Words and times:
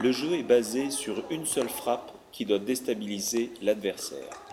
Le 0.00 0.12
jeu 0.12 0.34
est 0.34 0.44
basé 0.44 0.90
sur 0.90 1.24
une 1.28 1.44
seule 1.44 1.68
frappe 1.68 2.12
qui 2.30 2.44
doit 2.44 2.60
déstabiliser 2.60 3.50
l'adversaire. 3.62 4.47